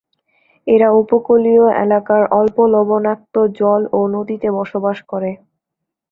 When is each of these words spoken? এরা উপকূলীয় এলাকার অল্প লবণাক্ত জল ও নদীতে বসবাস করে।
এরা 0.67 0.87
উপকূলীয় 1.01 1.65
এলাকার 1.83 2.23
অল্প 2.39 2.57
লবণাক্ত 2.73 3.35
জল 3.59 3.81
ও 3.91 3.99
নদীতে 4.15 4.47
বসবাস 4.57 4.97
করে। 5.11 5.31